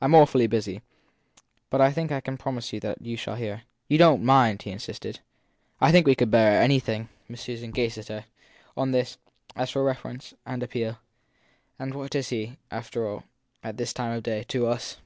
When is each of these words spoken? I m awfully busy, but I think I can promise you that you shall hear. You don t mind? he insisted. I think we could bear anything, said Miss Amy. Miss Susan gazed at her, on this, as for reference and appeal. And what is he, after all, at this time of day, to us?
I 0.00 0.06
m 0.06 0.16
awfully 0.16 0.48
busy, 0.48 0.82
but 1.70 1.80
I 1.80 1.92
think 1.92 2.10
I 2.10 2.20
can 2.20 2.36
promise 2.36 2.72
you 2.72 2.80
that 2.80 3.00
you 3.02 3.16
shall 3.16 3.36
hear. 3.36 3.62
You 3.86 3.98
don 3.98 4.18
t 4.18 4.24
mind? 4.24 4.62
he 4.62 4.72
insisted. 4.72 5.20
I 5.80 5.92
think 5.92 6.08
we 6.08 6.16
could 6.16 6.28
bear 6.28 6.60
anything, 6.60 7.02
said 7.02 7.06
Miss 7.06 7.20
Amy. 7.20 7.32
Miss 7.32 7.40
Susan 7.42 7.70
gazed 7.70 7.98
at 7.98 8.08
her, 8.08 8.24
on 8.76 8.90
this, 8.90 9.16
as 9.54 9.70
for 9.70 9.84
reference 9.84 10.34
and 10.44 10.64
appeal. 10.64 10.98
And 11.78 11.94
what 11.94 12.16
is 12.16 12.30
he, 12.30 12.58
after 12.72 13.06
all, 13.06 13.22
at 13.62 13.76
this 13.76 13.92
time 13.92 14.10
of 14.10 14.24
day, 14.24 14.42
to 14.48 14.66
us? 14.66 14.96